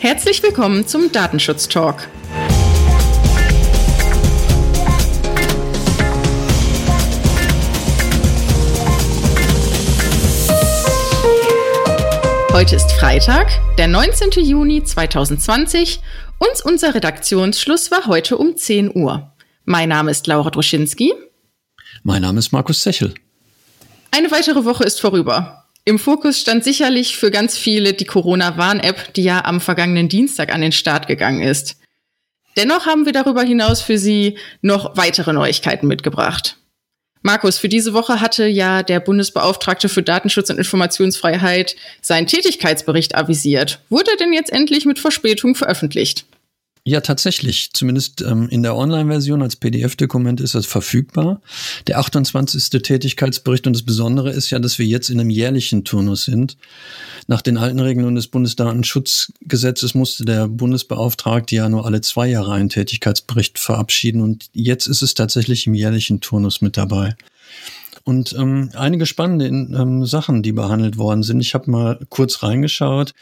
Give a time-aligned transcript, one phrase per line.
[0.00, 2.06] Herzlich willkommen zum Datenschutz Talk.
[12.52, 14.30] Heute ist Freitag, der 19.
[14.44, 16.00] Juni 2020
[16.38, 19.32] und unser Redaktionsschluss war heute um 10 Uhr.
[19.64, 21.12] Mein Name ist Laura Droschinski.
[22.04, 23.14] Mein Name ist Markus Sechel.
[24.12, 25.57] Eine weitere Woche ist vorüber.
[25.88, 30.60] Im Fokus stand sicherlich für ganz viele die Corona-Warn-App, die ja am vergangenen Dienstag an
[30.60, 31.78] den Start gegangen ist.
[32.58, 36.58] Dennoch haben wir darüber hinaus für Sie noch weitere Neuigkeiten mitgebracht.
[37.22, 43.80] Markus, für diese Woche hatte ja der Bundesbeauftragte für Datenschutz und Informationsfreiheit seinen Tätigkeitsbericht avisiert.
[43.88, 46.26] Wurde er denn jetzt endlich mit Verspätung veröffentlicht?
[46.88, 47.74] Ja, tatsächlich.
[47.74, 51.42] Zumindest ähm, in der Online-Version als PDF-Dokument ist das verfügbar.
[51.86, 52.70] Der 28.
[52.82, 56.56] Tätigkeitsbericht und das Besondere ist ja, dass wir jetzt in einem jährlichen Turnus sind.
[57.26, 62.70] Nach den alten Regeln des Bundesdatenschutzgesetzes musste der Bundesbeauftragte ja nur alle zwei Jahre einen
[62.70, 67.16] Tätigkeitsbericht verabschieden und jetzt ist es tatsächlich im jährlichen Turnus mit dabei
[68.08, 71.42] und ähm, einige spannende ähm, Sachen, die behandelt worden sind.
[71.42, 73.12] Ich habe mal kurz reingeschaut.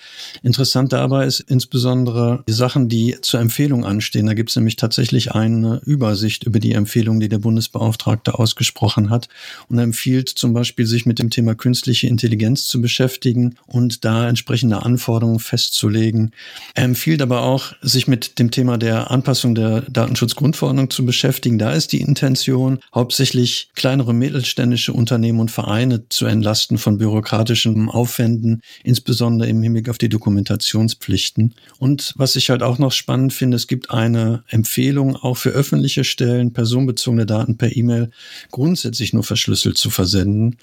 [0.45, 4.27] Interessant dabei ist insbesondere die Sachen, die zur Empfehlung anstehen.
[4.27, 9.29] Da gibt es nämlich tatsächlich eine Übersicht über die Empfehlung, die der Bundesbeauftragte ausgesprochen hat.
[9.69, 14.85] Und empfiehlt zum Beispiel, sich mit dem Thema künstliche Intelligenz zu beschäftigen und da entsprechende
[14.85, 16.31] Anforderungen festzulegen.
[16.75, 21.59] Er empfiehlt aber auch, sich mit dem Thema der Anpassung der Datenschutzgrundverordnung zu beschäftigen.
[21.59, 27.89] Da ist die Intention, hauptsächlich kleinere Mittelstände mittelständische Unternehmen und Vereine zu entlasten von bürokratischen
[27.89, 31.55] Aufwänden, insbesondere im Hinblick auf die Dokumentationspflichten.
[31.79, 36.05] Und was ich halt auch noch spannend finde, es gibt eine Empfehlung auch für öffentliche
[36.05, 38.11] Stellen, personenbezogene Daten per E-Mail
[38.51, 40.57] grundsätzlich nur verschlüsselt zu versenden.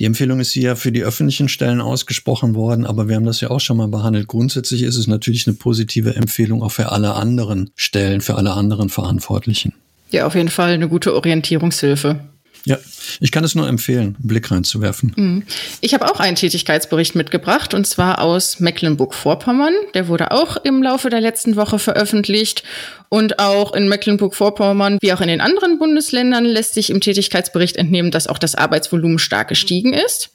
[0.00, 3.50] Die Empfehlung ist hier für die öffentlichen Stellen ausgesprochen worden, aber wir haben das ja
[3.50, 4.26] auch schon mal behandelt.
[4.26, 8.88] Grundsätzlich ist es natürlich eine positive Empfehlung auch für alle anderen Stellen, für alle anderen
[8.88, 9.74] Verantwortlichen.
[10.10, 12.31] Ja, auf jeden Fall eine gute Orientierungshilfe.
[12.64, 12.78] Ja,
[13.20, 15.12] ich kann es nur empfehlen, einen Blick reinzuwerfen.
[15.16, 15.42] Mhm.
[15.80, 19.74] Ich habe auch einen Tätigkeitsbericht mitgebracht und zwar aus Mecklenburg-Vorpommern.
[19.94, 22.62] Der wurde auch im Laufe der letzten Woche veröffentlicht
[23.08, 28.10] und auch in Mecklenburg-Vorpommern, wie auch in den anderen Bundesländern, lässt sich im Tätigkeitsbericht entnehmen,
[28.10, 30.30] dass auch das Arbeitsvolumen stark gestiegen ist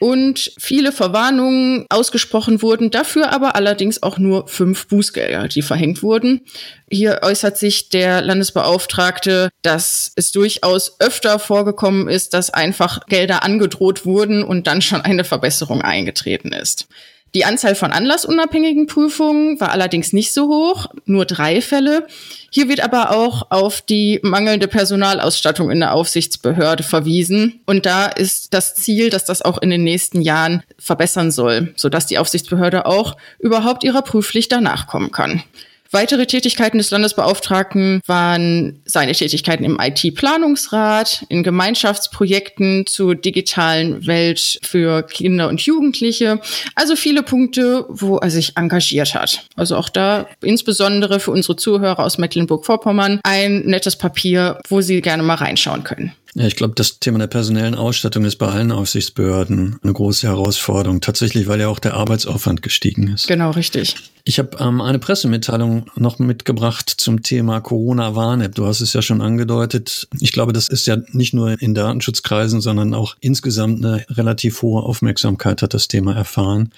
[0.00, 6.42] und viele Verwarnungen ausgesprochen wurden, dafür aber allerdings auch nur fünf Bußgelder, die verhängt wurden.
[6.90, 14.06] Hier äußert sich der Landesbeauftragte, dass es durchaus öfter vorgekommen ist, dass einfach Gelder angedroht
[14.06, 16.88] wurden und dann schon eine Verbesserung eingetreten ist.
[17.34, 22.06] Die Anzahl von anlassunabhängigen Prüfungen war allerdings nicht so hoch, nur drei Fälle.
[22.50, 27.60] Hier wird aber auch auf die mangelnde Personalausstattung in der Aufsichtsbehörde verwiesen.
[27.66, 32.06] Und da ist das Ziel, dass das auch in den nächsten Jahren verbessern soll, sodass
[32.06, 35.42] die Aufsichtsbehörde auch überhaupt ihrer Prüfpflicht danach kommen kann.
[35.90, 45.02] Weitere Tätigkeiten des Landesbeauftragten waren seine Tätigkeiten im IT-Planungsrat, in Gemeinschaftsprojekten zur digitalen Welt für
[45.02, 46.40] Kinder und Jugendliche.
[46.74, 49.46] Also viele Punkte, wo er sich engagiert hat.
[49.56, 55.22] Also auch da insbesondere für unsere Zuhörer aus Mecklenburg-Vorpommern ein nettes Papier, wo Sie gerne
[55.22, 56.12] mal reinschauen können.
[56.34, 61.00] Ja, ich glaube, das Thema der personellen Ausstattung ist bei allen Aufsichtsbehörden eine große Herausforderung.
[61.00, 63.26] Tatsächlich, weil ja auch der Arbeitsaufwand gestiegen ist.
[63.26, 63.96] Genau, richtig.
[64.24, 68.54] Ich habe ähm, eine Pressemitteilung noch mitgebracht zum Thema Corona-Warn-App.
[68.54, 70.06] Du hast es ja schon angedeutet.
[70.20, 74.82] Ich glaube, das ist ja nicht nur in Datenschutzkreisen, sondern auch insgesamt eine relativ hohe
[74.82, 76.72] Aufmerksamkeit hat das Thema erfahren.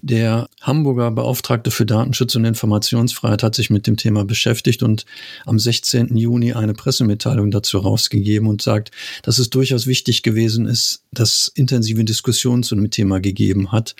[0.00, 5.04] Der Hamburger Beauftragte für Datenschutz und Informationsfreiheit hat sich mit dem Thema beschäftigt und
[5.44, 6.16] am 16.
[6.16, 8.90] Juni eine Pressemitteilung dazu rausgegeben und sagt,
[9.22, 13.94] dass es durchaus wichtig gewesen ist, dass intensive Diskussionen zu dem Thema gegeben hat.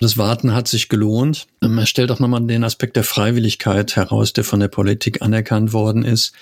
[0.00, 1.46] Das Warten hat sich gelohnt.
[1.62, 5.72] Ähm, er stellt auch nochmal den Aspekt der Freiwilligkeit heraus, der von der Politik anerkannt
[5.72, 6.32] worden ist,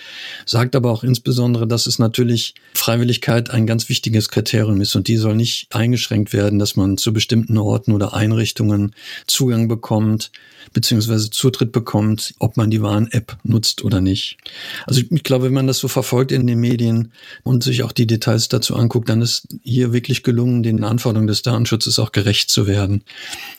[0.46, 5.16] sagt aber auch insbesondere, dass es natürlich Freiwilligkeit ein ganz wichtiges Kriterium ist und die
[5.16, 8.79] soll nicht eingeschränkt werden, dass man zu bestimmten Orten oder Einrichtungen
[9.26, 10.30] Zugang bekommt,
[10.72, 14.38] beziehungsweise Zutritt bekommt, ob man die Warn-App nutzt oder nicht.
[14.86, 17.12] Also ich, ich glaube, wenn man das so verfolgt in den Medien
[17.42, 21.42] und sich auch die Details dazu anguckt, dann ist hier wirklich gelungen, den Anforderungen des
[21.42, 23.02] Datenschutzes auch gerecht zu werden.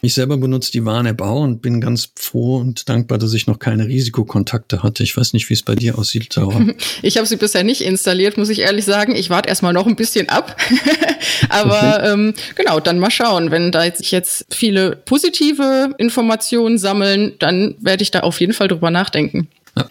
[0.02, 3.60] Ich selber benutze die Warn-App auch und bin ganz froh und dankbar, dass ich noch
[3.60, 5.04] keine Risikokontakte hatte.
[5.04, 6.62] Ich weiß nicht, wie es bei dir aussieht, Laura.
[7.04, 9.16] Ich habe sie bisher nicht installiert, muss ich ehrlich sagen.
[9.16, 10.56] Ich warte erstmal noch ein bisschen ab.
[11.50, 12.12] Aber okay.
[12.12, 13.52] ähm, genau, dann mal schauen.
[13.52, 18.70] Wenn da sich jetzt viele positive Informationen sammeln, dann werde ich da auf jeden Fall
[18.70, 19.50] drüber nachdenken.
[19.78, 19.86] Ja.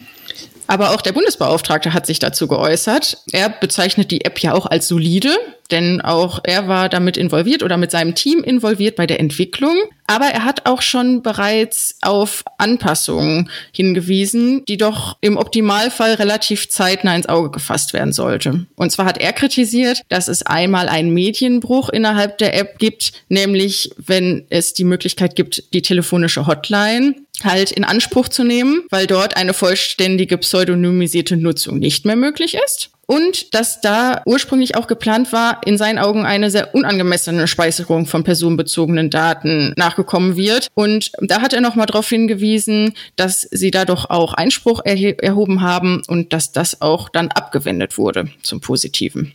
[0.70, 3.19] Aber auch der Bundesbeauftragte hat sich dazu geäußert.
[3.32, 5.37] Er bezeichnet die App ja auch als solide,
[5.72, 9.75] denn auch er war damit involviert oder mit seinem Team involviert bei der Entwicklung.
[10.06, 17.16] Aber er hat auch schon bereits auf Anpassungen hingewiesen, die doch im Optimalfall relativ zeitnah
[17.16, 18.66] ins Auge gefasst werden sollte.
[18.76, 23.90] Und zwar hat er kritisiert, dass es einmal einen Medienbruch innerhalb der App gibt, nämlich
[23.96, 29.37] wenn es die Möglichkeit gibt, die telefonische Hotline halt in Anspruch zu nehmen, weil dort
[29.37, 32.90] eine vollständige pseudonymisierte Nutzung nicht mehr möglich ist.
[33.06, 38.22] Und dass da ursprünglich auch geplant war, in seinen Augen eine sehr unangemessene Speicherung von
[38.22, 40.69] personenbezogenen Daten nachgekommen wird.
[40.75, 46.02] Und da hat er nochmal darauf hingewiesen, dass sie da doch auch Einspruch erhoben haben
[46.06, 49.34] und dass das auch dann abgewendet wurde zum Positiven.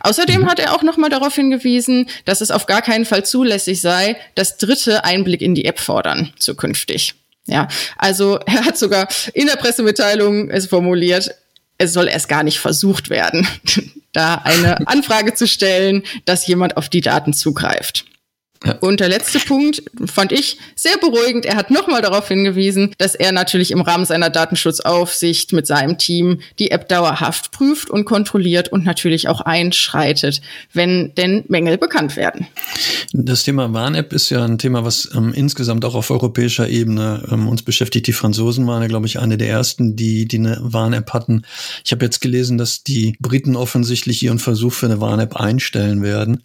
[0.00, 0.46] Außerdem mhm.
[0.46, 4.56] hat er auch nochmal darauf hingewiesen, dass es auf gar keinen Fall zulässig sei, dass
[4.56, 7.14] Dritte Einblick in die App fordern zukünftig.
[7.46, 11.34] Ja, also er hat sogar in der Pressemitteilung es formuliert,
[11.78, 13.46] es soll erst gar nicht versucht werden,
[14.12, 18.06] da eine Anfrage zu stellen, dass jemand auf die Daten zugreift.
[18.80, 21.44] Und der letzte Punkt fand ich sehr beruhigend.
[21.46, 26.40] Er hat nochmal darauf hingewiesen, dass er natürlich im Rahmen seiner Datenschutzaufsicht mit seinem Team
[26.58, 30.40] die App dauerhaft prüft und kontrolliert und natürlich auch einschreitet,
[30.72, 32.46] wenn denn Mängel bekannt werden.
[33.12, 37.48] Das Thema Warn-App ist ja ein Thema, was ähm, insgesamt auch auf europäischer Ebene ähm,
[37.48, 38.06] uns beschäftigt.
[38.06, 41.42] Die Franzosen waren ja, glaube ich, eine der ersten, die, die eine Warn-App hatten.
[41.84, 46.42] Ich habe jetzt gelesen, dass die Briten offensichtlich ihren Versuch für eine Warn-App einstellen werden.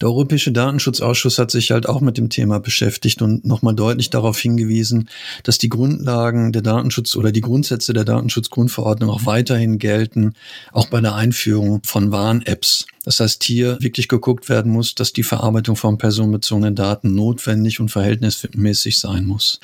[0.00, 4.38] Der Europäische Datenschutzausschuss hat sich halt auch mit dem Thema beschäftigt und nochmal deutlich darauf
[4.38, 5.08] hingewiesen,
[5.42, 10.32] dass die Grundlagen der Datenschutz oder die Grundsätze der Datenschutzgrundverordnung auch weiterhin gelten,
[10.72, 12.86] auch bei der Einführung von Warn-Apps.
[13.04, 17.90] Das heißt, hier wirklich geguckt werden muss, dass die Verarbeitung von personenbezogenen Daten notwendig und
[17.90, 19.58] verhältnismäßig sein muss.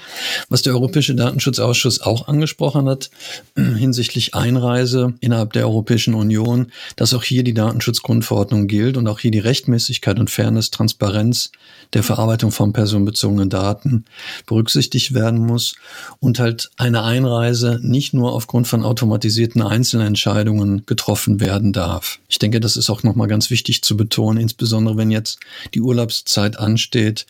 [0.48, 3.10] Was der Europäische Datenschutzausschuss auch angesprochen hat
[3.56, 9.30] hinsichtlich Einreise innerhalb der Europäischen Union, dass auch hier die Datenschutzgrundverordnung gilt und auch hier
[9.30, 11.50] die Rechtmäßigkeit und Fairness, Transparenz
[11.92, 14.06] der Verarbeitung von personenbezogenen Daten
[14.46, 15.76] berücksichtigt werden muss
[16.20, 22.18] und halt eine Einreise nicht nur aufgrund von automatisierten Einzelentscheidungen getroffen werden darf.
[22.28, 25.38] Ich denke, das ist auch nochmal ganz wichtig zu betonen, insbesondere wenn jetzt
[25.74, 27.26] die Urlaubszeit ansteht,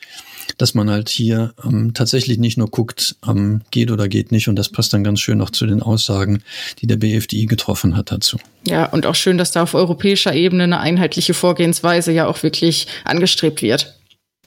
[0.58, 4.48] dass man halt hier ähm, tatsächlich nicht nur guckt, ähm, geht oder geht nicht.
[4.48, 6.42] Und das passt dann ganz schön auch zu den Aussagen,
[6.80, 8.38] die der BFDI getroffen hat dazu.
[8.66, 12.86] Ja, und auch schön, dass da auf europäischer Ebene eine einheitliche Vorgehensweise ja auch wirklich
[13.04, 13.98] angestrebt wird.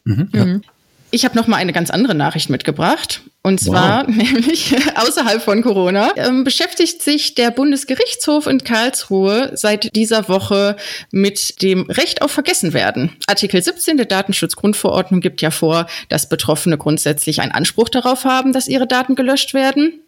[0.04, 0.46] Mhm, ja.
[0.46, 0.62] Mhm.
[1.12, 3.22] Ich habe noch mal eine ganz andere Nachricht mitgebracht.
[3.42, 4.16] Und zwar wow.
[4.16, 10.76] nämlich außerhalb von Corona ähm, beschäftigt sich der Bundesgerichtshof in Karlsruhe seit dieser Woche
[11.12, 13.16] mit dem Recht auf Vergessenwerden.
[13.28, 18.68] Artikel 17 der Datenschutzgrundverordnung gibt ja vor, dass Betroffene grundsätzlich einen Anspruch darauf haben, dass
[18.68, 20.02] ihre Daten gelöscht werden.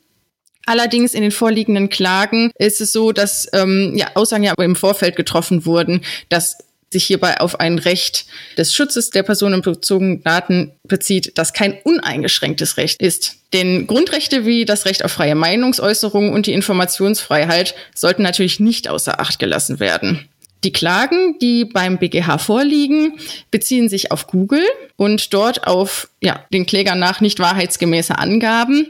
[0.66, 5.16] Allerdings in den vorliegenden Klagen ist es so, dass ähm, ja, Aussagen ja im Vorfeld
[5.16, 6.58] getroffen wurden, dass
[6.92, 8.26] sich hierbei auf ein Recht
[8.58, 13.38] des Schutzes der personenbezogenen Daten bezieht, das kein uneingeschränktes Recht ist.
[13.54, 19.20] Denn Grundrechte wie das Recht auf freie Meinungsäußerung und die Informationsfreiheit sollten natürlich nicht außer
[19.20, 20.28] Acht gelassen werden.
[20.64, 23.18] Die Klagen, die beim BGH vorliegen,
[23.50, 24.64] beziehen sich auf Google
[24.96, 28.88] und dort auf ja, den Klägern nach nicht wahrheitsgemäße Angaben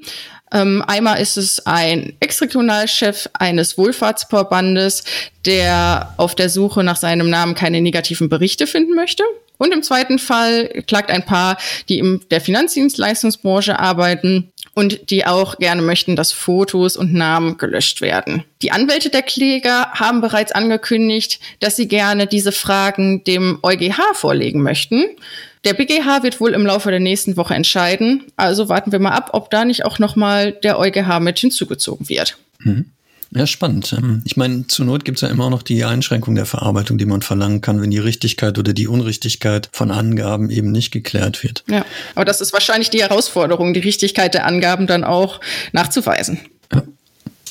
[0.51, 5.03] ähm, einmal ist es ein Ex-Regionalchef eines Wohlfahrtsvorbandes,
[5.45, 9.23] der auf der Suche nach seinem Namen keine negativen Berichte finden möchte.
[9.57, 15.57] Und im zweiten Fall klagt ein Paar, die in der Finanzdienstleistungsbranche arbeiten und die auch
[15.57, 18.43] gerne möchten, dass Fotos und Namen gelöscht werden.
[18.61, 24.61] Die Anwälte der Kläger haben bereits angekündigt, dass sie gerne diese Fragen dem EuGH vorlegen
[24.61, 25.03] möchten.
[25.63, 28.23] Der BGH wird wohl im Laufe der nächsten Woche entscheiden.
[28.35, 32.37] Also warten wir mal ab, ob da nicht auch nochmal der EuGH mit hinzugezogen wird.
[32.59, 32.85] Mhm.
[33.33, 33.93] Ja, spannend.
[33.97, 37.05] Ähm, ich meine, zur Not gibt es ja immer noch die Einschränkung der Verarbeitung, die
[37.05, 41.63] man verlangen kann, wenn die Richtigkeit oder die Unrichtigkeit von Angaben eben nicht geklärt wird.
[41.69, 41.85] Ja,
[42.15, 45.39] aber das ist wahrscheinlich die Herausforderung, die Richtigkeit der Angaben dann auch
[45.71, 46.39] nachzuweisen.
[46.73, 46.83] Ja.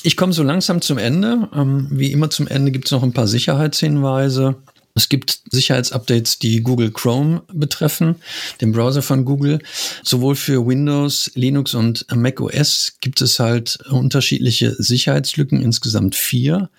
[0.03, 1.49] Ich komme so langsam zum Ende.
[1.55, 4.55] Ähm, wie immer zum Ende gibt es noch ein paar Sicherheitshinweise.
[5.01, 8.17] Es gibt Sicherheitsupdates, die Google Chrome betreffen,
[8.61, 9.57] den Browser von Google.
[10.03, 16.69] Sowohl für Windows, Linux und Mac OS gibt es halt unterschiedliche Sicherheitslücken, insgesamt vier.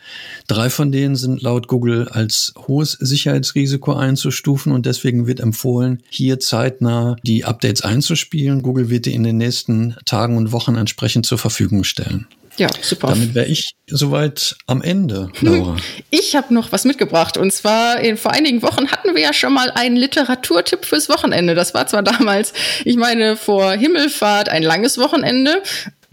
[0.46, 6.38] Drei von denen sind laut Google als hohes Sicherheitsrisiko einzustufen und deswegen wird empfohlen, hier
[6.38, 8.62] zeitnah die Updates einzuspielen.
[8.62, 12.28] Google wird die in den nächsten Tagen und Wochen entsprechend zur Verfügung stellen.
[12.56, 13.08] Ja, super.
[13.08, 15.76] Damit wäre ich soweit am Ende, Laura.
[16.10, 17.36] Ich habe noch was mitgebracht.
[17.36, 21.54] Und zwar in, vor einigen Wochen hatten wir ja schon mal einen Literaturtipp fürs Wochenende.
[21.54, 22.52] Das war zwar damals,
[22.84, 25.62] ich meine, vor Himmelfahrt ein langes Wochenende.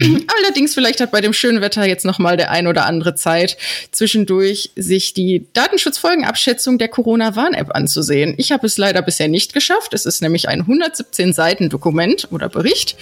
[0.00, 3.58] Allerdings vielleicht hat bei dem schönen Wetter jetzt noch mal der ein oder andere Zeit
[3.90, 8.34] zwischendurch sich die Datenschutzfolgenabschätzung der Corona-Warn-App anzusehen.
[8.38, 9.92] Ich habe es leider bisher nicht geschafft.
[9.92, 12.96] Es ist nämlich ein 117 Seiten Dokument oder Bericht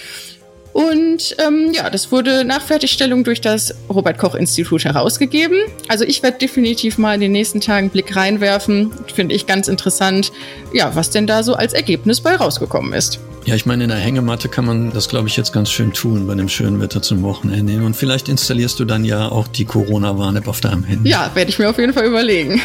[0.73, 5.57] und ähm, ja, das wurde nach Fertigstellung durch das Robert Koch Institut herausgegeben.
[5.87, 8.91] Also ich werde definitiv mal in den nächsten Tagen einen Blick reinwerfen.
[9.13, 10.31] Finde ich ganz interessant,
[10.73, 13.19] ja, was denn da so als Ergebnis bei rausgekommen ist.
[13.45, 16.27] Ja, ich meine, in der Hängematte kann man das, glaube ich, jetzt ganz schön tun
[16.27, 17.83] bei dem schönen Wetter zum Wochenende.
[17.83, 21.09] Und vielleicht installierst du dann ja auch die Corona-Warn-App auf deinem Handy.
[21.09, 22.61] Ja, werde ich mir auf jeden Fall überlegen.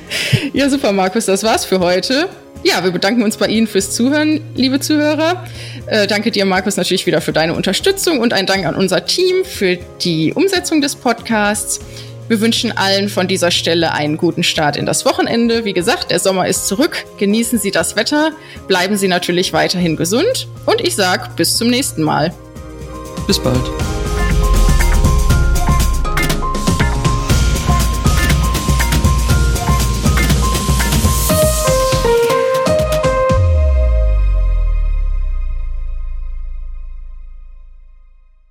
[0.52, 2.28] ja, super, Markus, das war's für heute.
[2.64, 5.46] Ja, wir bedanken uns bei Ihnen fürs Zuhören, liebe Zuhörer.
[5.86, 9.44] Äh, danke dir, Markus, natürlich wieder für deine Unterstützung und ein Dank an unser Team
[9.44, 11.80] für die Umsetzung des Podcasts.
[12.28, 15.64] Wir wünschen allen von dieser Stelle einen guten Start in das Wochenende.
[15.64, 17.04] Wie gesagt, der Sommer ist zurück.
[17.18, 18.32] Genießen Sie das Wetter,
[18.66, 22.34] bleiben Sie natürlich weiterhin gesund und ich sage bis zum nächsten Mal.
[23.26, 23.87] Bis bald.